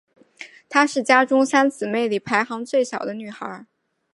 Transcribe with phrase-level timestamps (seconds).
[0.67, 3.67] 她是家中三姊妹里排行最小的女孩。